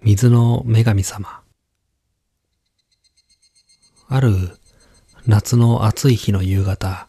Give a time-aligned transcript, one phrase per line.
[0.00, 1.40] 水の女神様。
[4.08, 4.30] ある
[5.26, 7.08] 夏の暑い日の夕方、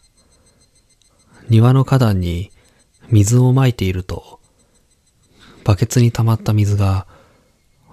[1.49, 2.51] 庭の花壇に
[3.09, 4.39] 水をまいていると、
[5.63, 7.05] バケツに溜まった水が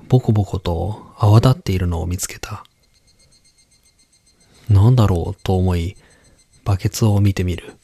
[0.08, 2.64] ボコボコと泡立っているのを見つけた。
[4.70, 5.94] なんだろうと思い、
[6.64, 7.74] バケツを見てみる。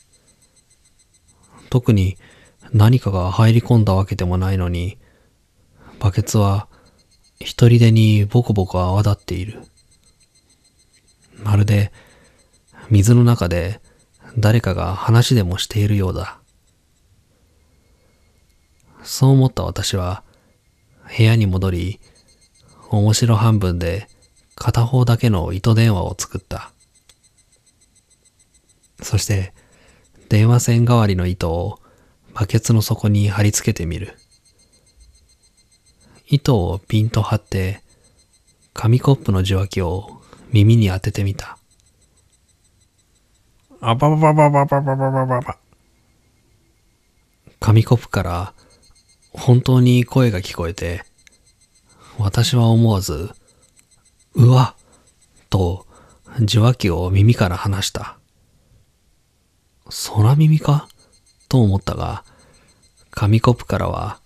[1.68, 2.16] 特に
[2.72, 4.97] 何かが入り込んだわけでもないのに、
[6.01, 6.69] バケツは
[7.42, 9.62] 一人でにボコボコ泡立っている。
[11.42, 11.92] まるで
[12.91, 13.80] 水の中で
[14.38, 16.38] 誰かが話でもしているようだ。
[19.02, 20.23] そう思った私は
[21.16, 22.01] 部屋に戻り、
[22.91, 24.09] 面白半分で
[24.54, 26.70] 片方だけの糸電話を作った。
[29.02, 29.52] そして
[30.29, 31.80] 電話線代わりの糸を
[32.34, 34.16] バケツの底に貼り付けてみる。
[36.33, 37.83] 糸をピンと張って、
[38.73, 41.59] 紙コップの受話器を耳に当ててみた。
[43.83, 45.59] あばばばばばばばばばばば。
[47.60, 48.55] 紙コップから
[49.35, 51.05] 本当に声が聞こえて、
[52.19, 53.30] 私は思わず、
[54.33, 54.75] うわ
[55.51, 55.87] と
[56.41, 58.16] 受話器を耳から離した。
[59.85, 60.88] 空耳か？
[61.51, 62.25] と思ったが、
[63.10, 64.22] 紙コップからは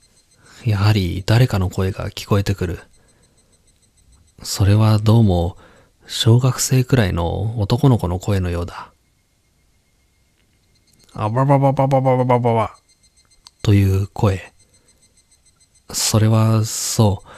[0.67, 2.81] やはり誰かの声が聞こえてくる。
[4.43, 5.57] それはどうも
[6.09, 8.93] 小学生くらいの男の子の声のようだ。
[11.15, 12.77] あばばばばばばばばばば
[13.63, 14.53] という声。
[15.93, 17.29] それはそう、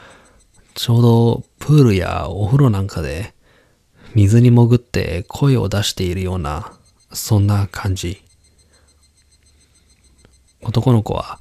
[0.73, 3.35] ちょうどプールやお風呂なんかで
[4.15, 6.73] 水に潜って声を出しているような、
[7.13, 8.23] そんな感じ。
[10.63, 11.41] 男の子は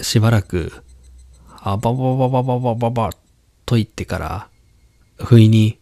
[0.00, 0.82] しばらく
[1.62, 3.10] あばばばばばばばば
[3.66, 4.48] と言ってから、
[5.18, 5.78] 不意に、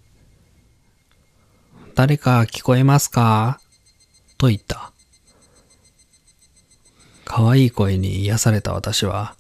[1.95, 3.61] 誰か聞こえますか
[4.39, 4.93] と言った。
[7.25, 9.37] 可愛い声に癒された私は、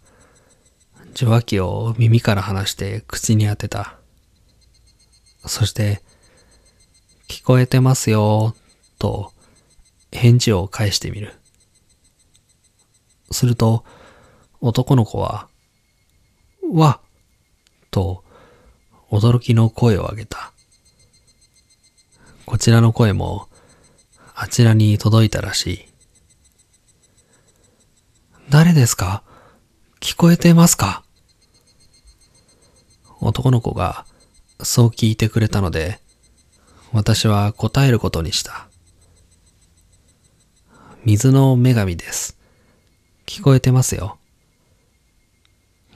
[1.10, 3.98] 受話器を耳から離して口に当てた。
[5.44, 6.02] そして、
[7.26, 8.54] 聞こえてますよ、
[9.00, 9.32] と
[10.12, 11.34] 返事を返してみる。
[13.32, 13.84] すると、
[14.60, 15.47] 男の子は、
[16.72, 17.00] わ
[17.90, 18.24] と、
[19.10, 20.52] 驚きの声を上げた。
[22.44, 23.48] こちらの声も、
[24.34, 25.88] あちらに届いたらしい。
[28.50, 29.22] 誰ですか？
[30.00, 31.02] 聞こえてますか？
[33.20, 34.06] 男の子が、
[34.62, 36.00] そう聞いてくれたので、
[36.92, 38.68] 私は答えることにした。
[41.04, 42.38] 水の女神です。
[43.26, 44.17] 聞こえてますよ。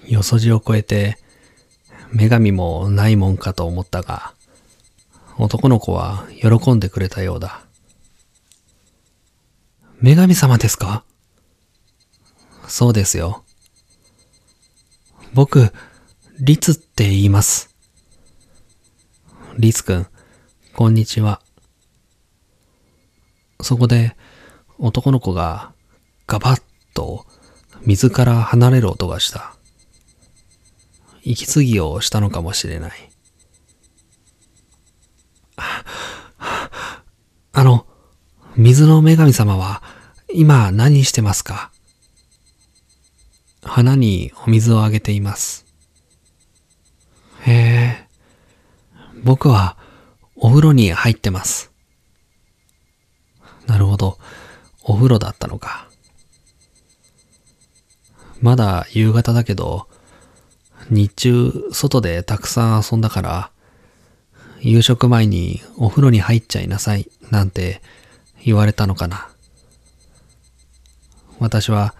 [0.07, 1.19] よそじを超えて、
[2.13, 4.35] 女神もないもんかと思ったが、
[5.39, 7.63] 男の子は喜んでくれたようだ。
[10.03, 11.05] 女神様ですか？
[12.67, 13.45] そうですよ。
[15.33, 15.73] 僕、
[16.41, 17.75] リツって言います。
[19.59, 20.07] リツくん、
[20.75, 21.41] こんにちは。
[23.61, 24.17] そこで、
[24.79, 25.73] 男の子が
[26.27, 26.63] ガバッ
[26.95, 27.27] と
[27.87, 29.55] 水から離れる音がした。
[31.25, 32.93] 息継ぎをしたのかもしれない。
[37.55, 37.87] あの、
[38.57, 39.83] 水の女神様は
[40.33, 41.71] 今何してますか？
[43.63, 45.65] 花にお水をあげています。
[47.43, 48.09] へえ、
[49.23, 49.77] 僕は
[50.35, 51.71] お風呂に入ってます。
[53.67, 54.19] なるほど、
[54.83, 55.89] お風呂だったのか。
[58.41, 59.89] まだ夕方だけど、
[60.91, 63.51] 日中外でたくさん遊んだから、
[64.61, 67.83] 夕食前にお風呂に入っちゃいなさいなんて
[68.45, 69.29] 言われたのかな。
[71.39, 71.95] 私は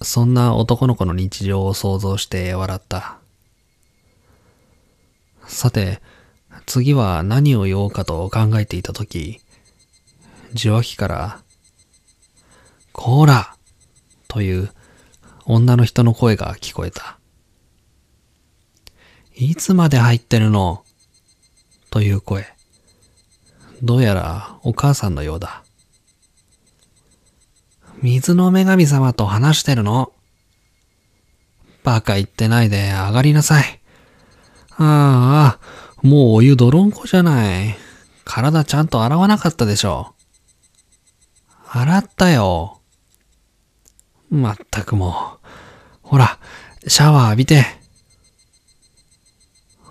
[0.00, 3.18] そんな男の子の日常を想像して笑った。
[5.46, 6.00] さて、
[6.66, 9.40] 次は何を言おうかと考えていたとき、
[10.52, 11.40] 受話器から、
[12.92, 13.56] こーら
[14.28, 14.70] という
[15.44, 17.17] 女の人の声が聞こえた。
[19.40, 20.82] いつまで入ってるの？
[21.90, 22.44] という声。
[23.84, 25.62] どうやらお母さんのようだ。
[28.02, 30.12] 水の女神様と話してるの？
[31.84, 33.80] バカ言ってないで上がりなさい。
[34.76, 35.60] ああ、
[36.02, 37.76] もうお湯泥んこじゃない。
[38.24, 40.16] 体ちゃんと洗わなかったでしょ。
[41.68, 42.80] 洗ったよ。
[44.30, 45.46] まったくもう。
[46.02, 46.40] ほら、
[46.88, 47.77] シャワー浴びて。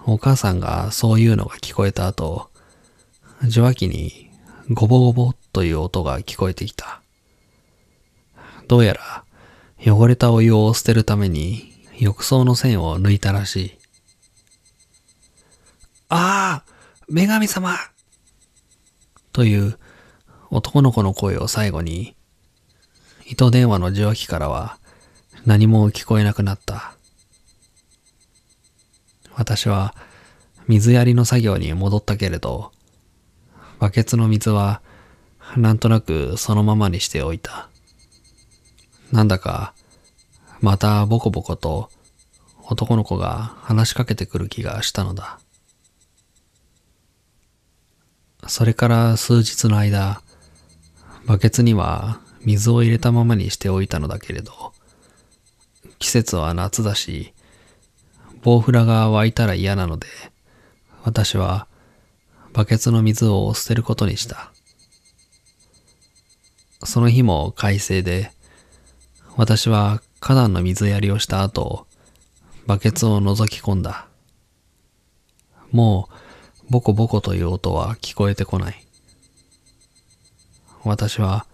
[0.09, 2.50] お母さんがそういうのが聞こえた後、
[3.44, 4.31] 受話器に
[4.71, 7.01] ゴボゴボという音が聞こえてきた。
[8.69, 9.25] どうやら
[9.80, 13.77] 汚れたお湯を捨てるために浴槽の線を抜いたらしい。
[16.07, 16.71] ああ
[17.09, 17.75] 女神様
[19.33, 19.77] という
[20.51, 22.15] 男の子の声を最後に、
[23.25, 24.77] 糸電話の受話器からは
[25.45, 26.96] 何も聞こえなくなった。
[29.37, 29.93] 私は
[30.67, 32.71] 水やりの作業に戻ったけれど、
[33.79, 34.81] バケツの水は
[35.55, 37.69] なんとなくそのままにしておいた。
[39.11, 39.73] なんだか
[40.59, 41.89] またボコボコと
[42.63, 45.39] 男の子が話しかけてくる気がしたのだ。
[48.47, 50.21] それから数日の間、
[51.25, 54.73] バケツには水を入れたままにしておいたのだけれど、
[55.99, 57.33] 季節は夏だし、
[58.41, 60.07] ボウフラが湧いたら嫌なので、
[61.03, 61.67] 私は
[62.53, 64.51] バケツの水を捨てることにした。
[66.83, 68.31] その日も快晴で、
[69.35, 71.87] 私は花壇の水やりをした後、
[72.65, 74.07] バケツを覗き込んだ。
[75.71, 78.85] もう、ボコボコという音は聞こえてこない。
[80.83, 81.45] 私は、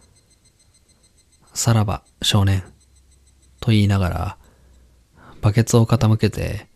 [1.53, 2.63] さらば少年、
[3.59, 4.37] と言いながら、
[5.41, 6.67] バケツを傾けて、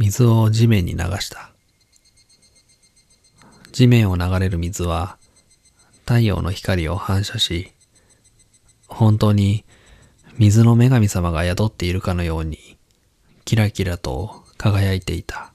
[0.00, 1.50] 水を地面に流した。
[3.70, 5.18] 地面を流れる水は、
[6.06, 7.70] 太陽の光を反射し、
[8.88, 9.66] 本当に
[10.38, 12.78] 水の女神様が宿っているかのように、
[13.44, 15.49] キラキラと輝いていた。